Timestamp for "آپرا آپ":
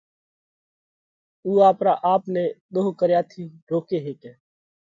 1.69-2.23